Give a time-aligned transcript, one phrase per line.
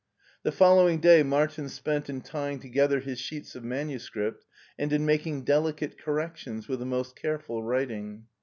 [0.41, 4.47] The following day Martin spent in tying together his sheets of manuscript,
[4.79, 8.25] and in making delicate cor rections with the most careful writing.